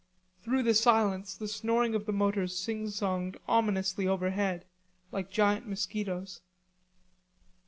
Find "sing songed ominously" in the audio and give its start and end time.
2.57-4.07